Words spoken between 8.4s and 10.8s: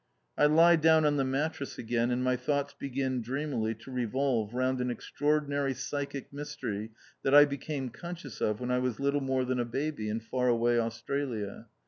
of when I was little more than a baby in far away